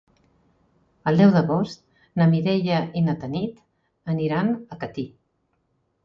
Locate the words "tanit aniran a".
3.23-4.79